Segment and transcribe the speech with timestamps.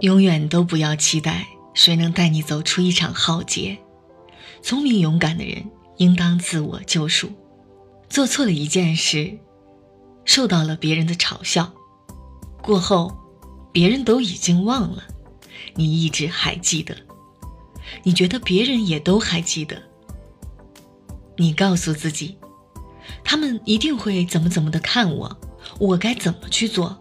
[0.00, 3.78] 永远都不要期待谁能带你走出一场浩劫。
[4.62, 5.64] 聪明勇敢的人
[5.96, 7.30] 应当自我救赎。
[8.08, 9.38] 做错了一件事，
[10.24, 11.72] 受到了别人的嘲笑，
[12.62, 13.14] 过后，
[13.70, 15.02] 别人都已经忘了，
[15.74, 16.96] 你一直还记得。
[18.02, 19.82] 你觉得别人也都还记得。
[21.36, 22.38] 你告诉自己，
[23.22, 25.38] 他们一定会怎么怎么的看我，
[25.78, 26.96] 我该怎么去做？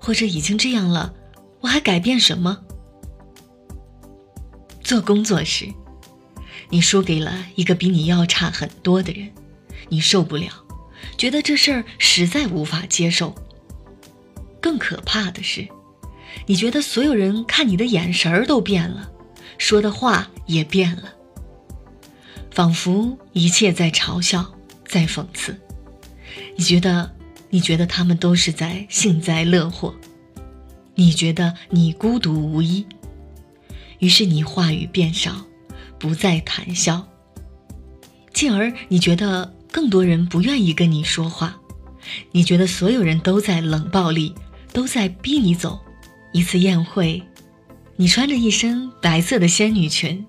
[0.00, 1.14] 或者已经这样了，
[1.62, 2.64] 我还改变什么？
[4.82, 5.72] 做工作时，
[6.68, 9.30] 你输给了一个比你要差很多的人，
[9.88, 10.52] 你受不了，
[11.16, 13.34] 觉得这事儿实在无法接受。
[14.60, 15.66] 更可怕的是，
[16.46, 19.10] 你觉得所有人看你的眼神儿都变了，
[19.56, 21.14] 说的话也变了。
[22.50, 24.54] 仿佛一切在嘲笑，
[24.86, 25.58] 在讽刺。
[26.56, 27.14] 你觉得，
[27.50, 29.94] 你觉得他们都是在幸灾乐祸，
[30.94, 32.86] 你觉得你孤独无依。
[33.98, 35.46] 于是你话语变少，
[35.98, 37.06] 不再谈笑。
[38.32, 41.60] 进而你觉得更多人不愿意跟你说话，
[42.32, 44.34] 你觉得所有人都在冷暴力，
[44.72, 45.80] 都在逼你走。
[46.32, 47.22] 一次宴会，
[47.96, 50.24] 你穿着一身白色的仙女裙，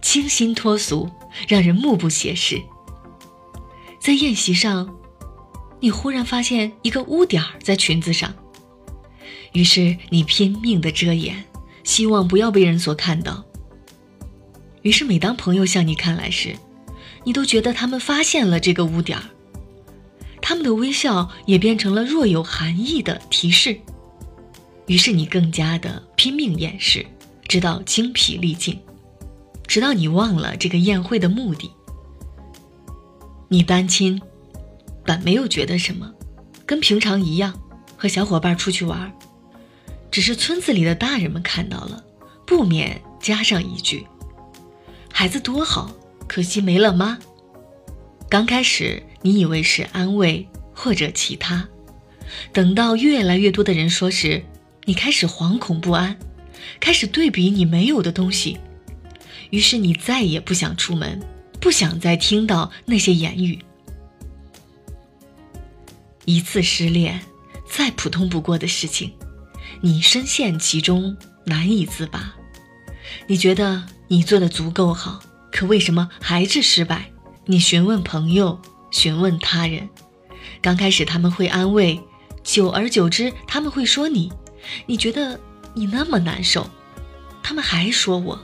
[0.00, 1.10] 清新脱俗。
[1.46, 2.60] 让人目不斜视。
[4.00, 4.92] 在宴席上，
[5.78, 8.34] 你忽然发现一个污点在裙子上，
[9.52, 11.44] 于是你拼命的遮掩，
[11.84, 13.44] 希望不要被人所看到。
[14.82, 16.56] 于是每当朋友向你看来时，
[17.24, 19.24] 你都觉得他们发现了这个污点儿
[20.40, 23.78] 他们的微笑也变成了若有含义的提示。
[24.86, 27.04] 于是你更加的拼命掩饰，
[27.46, 28.78] 直到精疲力尽。
[29.66, 31.70] 直到你忘了这个宴会的目的，
[33.48, 34.20] 你单亲，
[35.04, 36.12] 本没有觉得什么，
[36.66, 37.54] 跟平常一样，
[37.96, 39.12] 和小伙伴出去玩，
[40.10, 42.04] 只是村子里的大人们看到了，
[42.46, 44.06] 不免加上一句
[45.12, 45.94] ：“孩子多好，
[46.26, 47.18] 可惜没了妈。”
[48.28, 51.68] 刚开始你以为是安慰或者其他，
[52.52, 54.42] 等到越来越多的人说时，
[54.84, 56.16] 你开始惶恐不安，
[56.80, 58.58] 开始对比你没有的东西。
[59.50, 61.20] 于是你再也不想出门，
[61.60, 63.58] 不想再听到那些言语。
[66.24, 67.20] 一次失恋，
[67.68, 69.12] 再普通不过的事情，
[69.82, 72.34] 你深陷其中难以自拔。
[73.26, 75.20] 你觉得你做的足够好，
[75.50, 77.10] 可为什么还是失败？
[77.46, 78.60] 你询问朋友，
[78.90, 79.88] 询问他人，
[80.60, 82.00] 刚开始他们会安慰，
[82.44, 84.30] 久而久之他们会说你，
[84.86, 85.40] 你觉得
[85.72, 86.68] 你那么难受，
[87.42, 88.38] 他们还说我。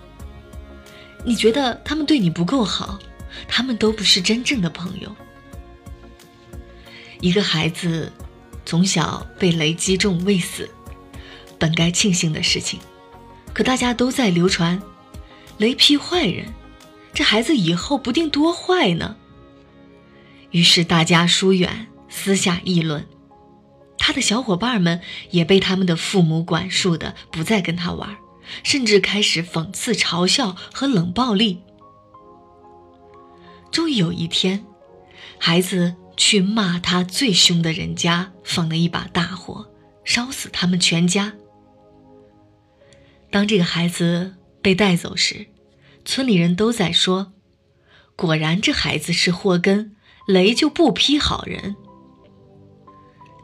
[1.25, 2.99] 你觉得他们对你不够好，
[3.47, 5.15] 他们都不是真正的朋友。
[7.21, 8.13] 一个孩子
[8.65, 10.69] 从小被雷击中未死，
[11.59, 12.81] 本该庆幸的事情，
[13.53, 14.81] 可大家都在流传，
[15.59, 16.53] 雷劈坏人，
[17.13, 19.17] 这孩子以后不定多坏呢。
[20.51, 23.07] 于是大家疏远，私下议论，
[23.99, 25.01] 他的小伙伴们
[25.31, 28.17] 也被他们的父母管束的不再跟他玩。
[28.63, 31.63] 甚至开始讽刺、嘲笑和冷暴力。
[33.73, 34.65] 终于有一天，
[35.37, 39.67] 孩子去骂他最凶的人家放了一把大火，
[40.05, 41.33] 烧死他们全家。
[43.37, 44.33] 当这个孩子
[44.63, 45.49] 被带走时，
[46.07, 47.35] 村里人都在说
[48.17, 49.95] ：“果然，这孩子是祸根，
[50.27, 51.77] 雷就不劈好人。”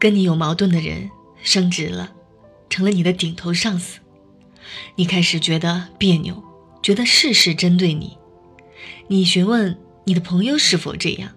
[0.01, 1.11] 跟你有矛盾的人
[1.43, 2.11] 升职了，
[2.71, 4.01] 成了你的顶头上司。
[4.97, 6.43] 你开始觉得别扭，
[6.83, 8.17] 觉得事事针对你。
[9.09, 11.31] 你询问你的朋友是否这样，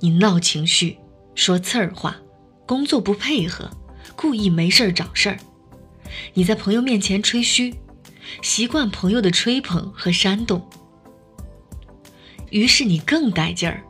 [0.00, 0.98] 你闹情绪，
[1.36, 2.16] 说刺儿话，
[2.66, 3.70] 工作不配合，
[4.16, 5.38] 故意没事儿找事儿。
[6.34, 7.74] 你在朋友面前吹嘘，
[8.42, 10.66] 习惯朋友的吹捧和煽动。
[12.50, 13.82] 于是你更带劲儿，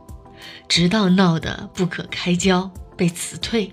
[0.68, 3.70] 直到闹得不可开交，被辞退。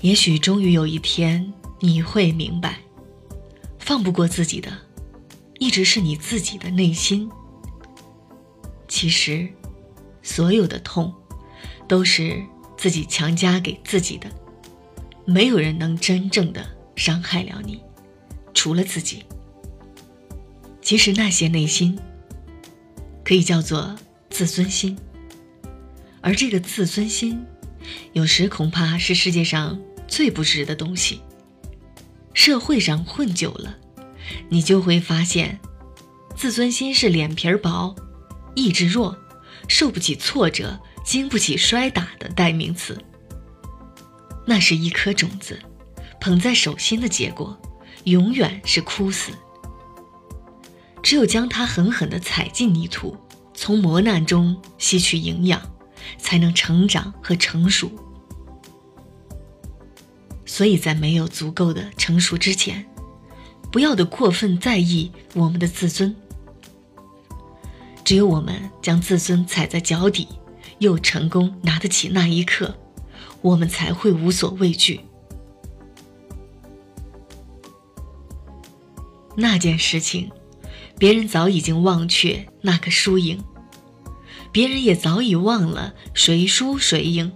[0.00, 2.80] 也许终于有一天你会明白，
[3.78, 4.70] 放不过自己的，
[5.58, 7.30] 一直是你自己的内心。
[8.88, 9.48] 其实，
[10.22, 11.12] 所有的痛，
[11.88, 12.44] 都是
[12.76, 14.28] 自己强加给自己的。
[15.24, 16.66] 没有人能真正的
[16.96, 17.80] 伤害了你，
[18.54, 19.24] 除了自己。
[20.80, 21.98] 其实那些内心，
[23.24, 23.96] 可以叫做
[24.30, 24.98] 自尊心，
[26.20, 27.44] 而这个自尊心，
[28.12, 29.80] 有时恐怕是世界上。
[30.08, 31.22] 最不值的东西。
[32.34, 33.78] 社会上混久了，
[34.50, 35.58] 你就会发现，
[36.36, 37.96] 自尊心是脸皮薄、
[38.54, 39.16] 意志弱、
[39.68, 43.02] 受不起挫折、经不起摔打的代名词。
[44.46, 45.58] 那是一颗种子，
[46.20, 47.56] 捧在手心的结果，
[48.04, 49.32] 永远是枯死。
[51.02, 53.16] 只有将它狠狠地踩进泥土，
[53.54, 55.60] 从磨难中吸取营养，
[56.18, 57.90] 才能成长和成熟。
[60.46, 62.84] 所以在没有足够的成熟之前，
[63.70, 66.14] 不要的过分在意我们的自尊。
[68.04, 70.28] 只有我们将自尊踩在脚底，
[70.78, 72.76] 又成功拿得起那一刻，
[73.42, 75.00] 我们才会无所畏惧。
[79.36, 80.30] 那件事情，
[80.98, 83.42] 别人早已经忘却那个输赢，
[84.52, 87.32] 别人也早已忘了谁输谁赢。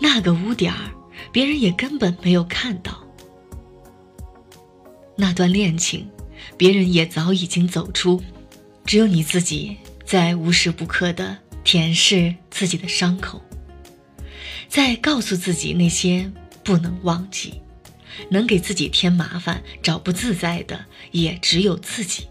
[0.00, 0.92] 那个污点儿，
[1.32, 3.04] 别人也根本没有看到。
[5.16, 6.08] 那段恋情，
[6.56, 8.22] 别人也早已经走出，
[8.84, 13.42] 只有你自己在无时不刻的舔舐自己的伤口，
[14.68, 16.30] 在告诉自己那些
[16.62, 17.62] 不能忘记。
[18.30, 22.26] 能给自己添麻烦、找不自在的，也只有自己。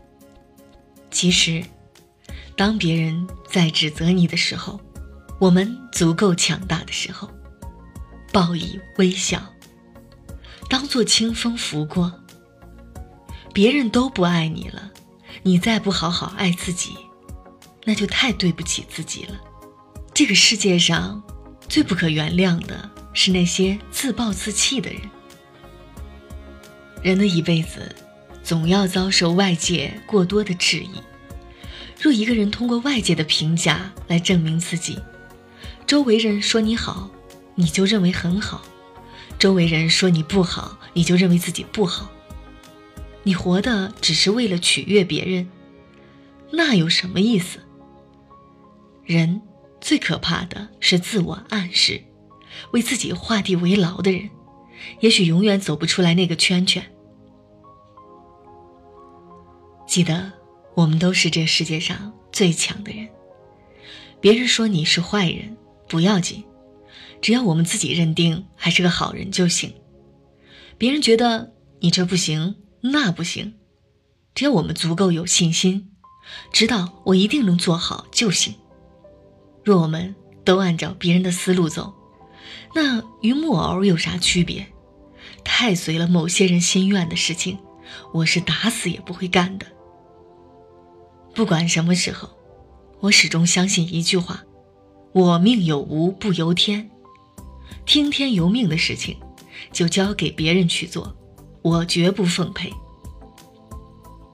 [1.09, 1.63] 其实，
[2.57, 4.81] 当别人在指责你的时候，
[5.39, 7.29] 我们足够强大的时候，
[8.33, 9.41] 报以微笑，
[10.69, 12.11] 当做清风拂过。
[13.53, 14.91] 别人都不爱你了，
[15.43, 16.97] 你再不好好爱自己，
[17.85, 19.39] 那就太对不起自己了。
[20.13, 21.23] 这个世界上，
[21.67, 25.01] 最不可原谅的是那些自暴自弃的人。
[27.03, 27.95] 人的一辈子，
[28.43, 30.91] 总要遭受外界过多的质疑。
[31.99, 34.99] 若一个人通过外界的评价来证明自己，
[35.85, 37.09] 周围人说你好，
[37.55, 38.61] 你就认为很好；
[39.39, 42.11] 周围人说你不好，你就认为自己不好。
[43.23, 45.49] 你活的只是为了取悦别人，
[46.51, 47.59] 那有什么意思？
[49.03, 49.41] 人
[49.79, 52.03] 最可怕的是自我暗示，
[52.71, 54.29] 为自己画地为牢的人。
[54.99, 56.83] 也许永远走不出来那个圈圈。
[59.87, 60.31] 记得，
[60.75, 63.07] 我们都是这世界上最强的人。
[64.19, 65.57] 别人说你是坏人，
[65.87, 66.43] 不要紧，
[67.21, 69.73] 只要我们自己认定还是个好人就行。
[70.77, 73.55] 别人觉得你这不行，那不行，
[74.35, 75.91] 只要我们足够有信心，
[76.51, 78.53] 知道我一定能做好就行。
[79.67, 80.15] 若我们
[80.45, 81.93] 都按照别人的思路走，
[82.73, 84.65] 那与木偶有啥区别？
[85.43, 87.57] 太随了某些人心愿的事情，
[88.13, 89.65] 我是打死也不会干的。
[91.35, 92.29] 不管什么时候，
[93.01, 94.41] 我始终相信一句话：
[95.11, 96.89] 我命有无不由天，
[97.85, 99.17] 听天由命的事情，
[99.73, 101.13] 就交给别人去做，
[101.61, 102.71] 我绝不奉陪。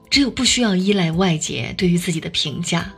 [0.08, 2.94] 只有不需要依赖外界对于自己的评价，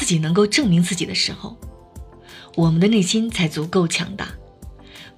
[0.00, 1.58] 自己能够证明自己的时候，
[2.56, 4.28] 我们的内心才足够强大。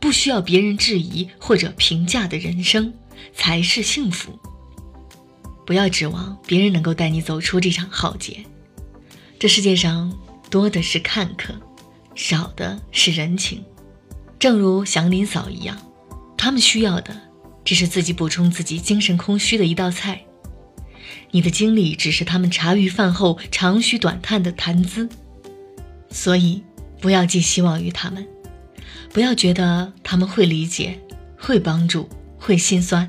[0.01, 2.93] 不需要别人质疑或者评价的人生，
[3.33, 4.37] 才是幸福。
[5.65, 8.45] 不要指望别人能够带你走出这场浩劫。
[9.39, 10.13] 这世界上
[10.51, 11.55] 多的是看客，
[12.17, 13.65] 少的是人情。
[14.41, 15.79] 正如祥林嫂一样，
[16.37, 17.17] 他们需要的
[17.65, 20.25] 只是自己补充自己精神空虚的一道菜。
[21.33, 25.09] 你的经历只是他们茶余饭后长吁短叹的谈资。
[26.11, 26.63] 所以，
[27.01, 28.27] 不要寄希望于他们。
[29.13, 30.99] 不要觉得他们会理解、
[31.39, 32.09] 会帮助、
[32.39, 33.09] 会心酸，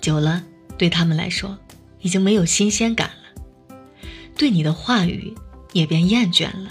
[0.00, 0.42] 久了
[0.78, 1.58] 对他们来说
[2.00, 3.74] 已经没有新鲜感了，
[4.36, 5.34] 对你的话语
[5.72, 6.70] 也便厌倦了。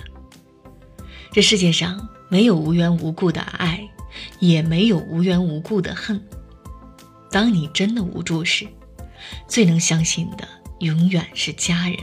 [1.32, 3.88] 这世界上没有无缘无故的爱，
[4.40, 6.24] 也没有无缘无故的恨。
[7.30, 8.68] 当你真的无助时，
[9.48, 10.48] 最能相信的
[10.80, 11.98] 永远是家人。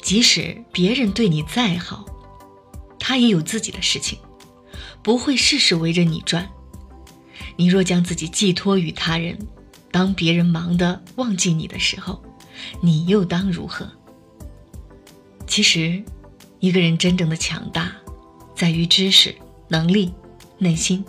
[0.00, 2.04] 即使别人对你再好，
[2.98, 4.18] 他也有自己的事情。
[5.02, 6.48] 不会事事围着你转。
[7.56, 9.38] 你若将自己寄托于他人，
[9.90, 12.22] 当别人忙得忘记你的时候，
[12.80, 13.90] 你又当如何？
[15.46, 16.02] 其实，
[16.60, 17.92] 一个人真正的强大，
[18.54, 19.34] 在于知识、
[19.68, 20.12] 能力、
[20.58, 21.04] 内心。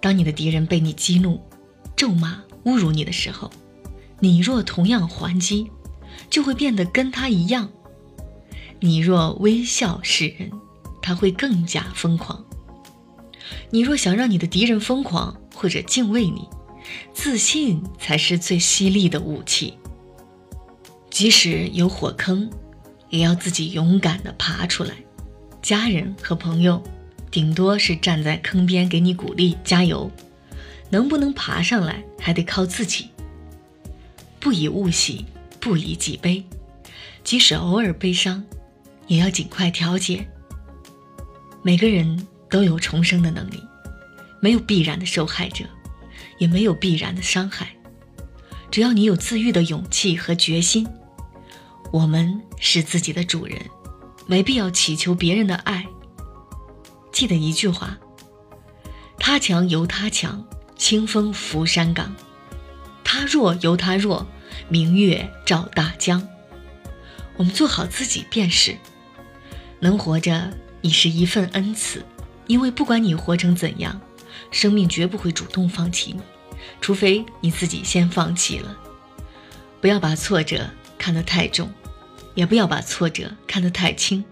[0.00, 1.42] 当你的敌人被你激怒、
[1.96, 3.50] 咒骂、侮辱你的时候，
[4.20, 5.70] 你若同样还击，
[6.30, 7.70] 就会变得跟他一样。
[8.80, 10.50] 你若微笑示人，
[11.02, 12.44] 他会更加疯狂。
[13.70, 16.48] 你若想让你的敌人疯狂或者敬畏你，
[17.12, 19.74] 自信才是最犀利的武器。
[21.10, 22.50] 即使有火坑，
[23.08, 24.94] 也要自己勇敢地爬出来。
[25.62, 26.82] 家人和朋友，
[27.30, 30.10] 顶多是站在坑边给你鼓励加油，
[30.90, 33.08] 能不能爬上来还得靠自己。
[34.46, 35.26] 不以物喜，
[35.58, 36.40] 不以己悲。
[37.24, 38.44] 即使偶尔悲伤，
[39.08, 40.24] 也要尽快调节。
[41.64, 42.24] 每个人。
[42.48, 43.60] 都有重生的能力，
[44.40, 45.64] 没有必然的受害者，
[46.38, 47.74] 也没有必然的伤害。
[48.70, 50.86] 只要你有自愈的勇气和决心，
[51.92, 53.60] 我们是自己的主人，
[54.28, 55.84] 没必要祈求别人的爱。
[57.10, 57.98] 记得一句话：
[59.18, 62.14] 他强由他强，清风拂山岗；
[63.02, 64.24] 他弱由他弱，
[64.68, 66.26] 明月照大江。
[67.36, 68.76] 我们做好自己便是。
[69.78, 72.04] 能活着已是一份恩赐，
[72.46, 74.00] 因为不管你活成怎样，
[74.50, 76.20] 生命绝不会主动放弃你。
[76.80, 78.76] 除非你自己先放弃了，
[79.80, 81.70] 不要把挫折看得太重，
[82.34, 84.24] 也不要把挫折看得太轻。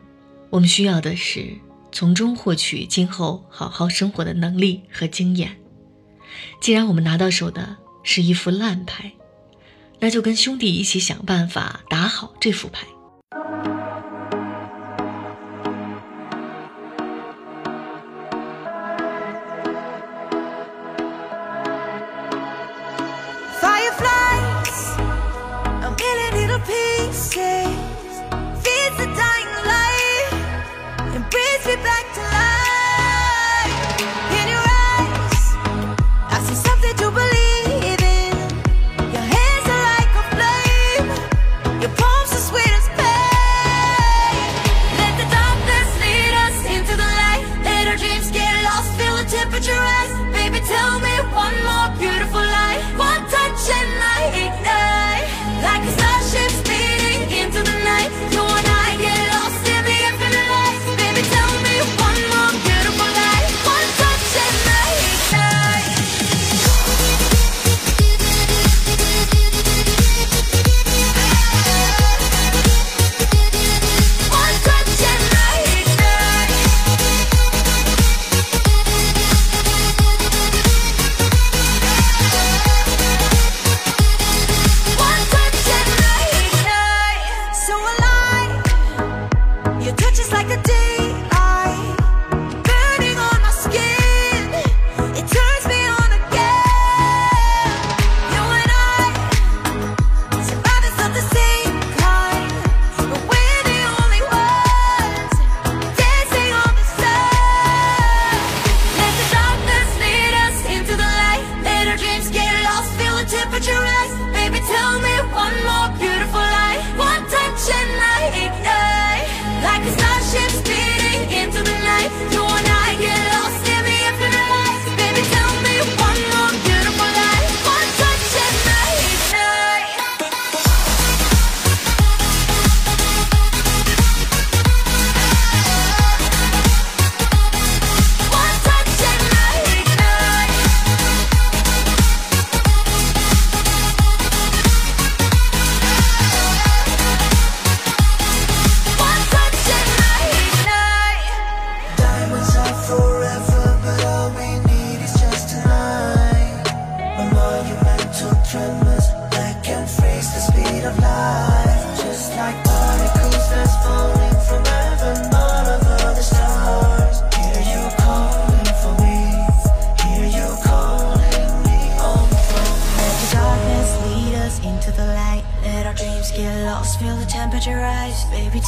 [0.50, 1.58] 我们需要的是
[1.92, 5.58] 从中获取今后好好生活的能力和经验。
[6.60, 9.12] 既然我们拿到手的是一副烂牌，
[10.04, 12.86] 那就跟兄弟一起想办法打好这副牌。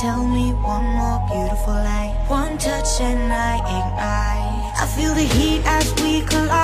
[0.06, 2.14] Tell me one more beautiful lie.
[2.28, 6.55] One touch and I ignite I feel the heat as we collide